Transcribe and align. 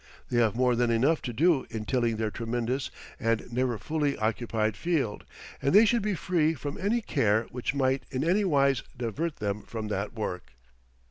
They 0.29 0.39
have 0.39 0.55
more 0.55 0.75
than 0.75 0.89
enough 0.89 1.21
to 1.21 1.31
do 1.31 1.67
in 1.69 1.85
tilling 1.85 2.17
their 2.17 2.31
tremendous 2.31 2.89
and 3.19 3.53
never 3.53 3.77
fully 3.77 4.17
occupied 4.17 4.75
field, 4.75 5.25
and 5.61 5.75
they 5.75 5.85
should 5.85 6.01
be 6.01 6.15
free 6.15 6.55
from 6.55 6.75
any 6.79 7.01
care 7.01 7.43
which 7.51 7.75
might 7.75 8.07
in 8.09 8.23
any 8.27 8.43
wise 8.43 8.81
divert 8.97 9.35
them 9.35 9.61
from 9.61 9.89
that 9.89 10.13
work. 10.13 10.53